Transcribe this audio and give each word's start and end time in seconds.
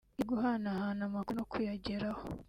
yo 0.19 0.23
guhanahana 0.29 1.01
amakuru 1.05 1.35
no 1.37 1.45
kuyageraho 1.51 2.21